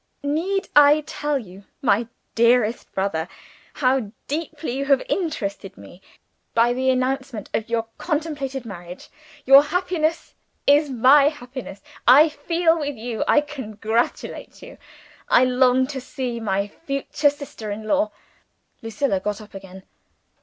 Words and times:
"'Need 0.23 0.67
I 0.75 1.01
tell 1.05 1.37
you, 1.37 1.65
my 1.79 2.07
dearest 2.33 2.91
brother, 2.91 3.27
how 3.75 4.11
deeply 4.27 4.71
you 4.71 4.85
have 4.85 5.03
interested 5.07 5.77
me 5.77 6.01
by 6.55 6.73
the 6.73 6.89
announcement 6.89 7.51
of 7.53 7.69
your 7.69 7.85
contemplated 7.99 8.65
marriage? 8.65 9.09
Your 9.45 9.61
happiness 9.61 10.33
is 10.65 10.89
my 10.89 11.29
happiness. 11.29 11.83
I 12.07 12.29
feel 12.29 12.79
with 12.79 12.95
you; 12.95 13.23
I 13.27 13.41
congratulate 13.41 14.63
you; 14.63 14.79
I 15.29 15.45
long 15.45 15.85
to 15.89 16.01
see 16.01 16.39
my 16.39 16.67
future 16.67 17.29
sister 17.29 17.69
in 17.69 17.83
law'" 17.87 18.11
Lucilla 18.81 19.19
got 19.19 19.39
up 19.39 19.53
again. 19.53 19.83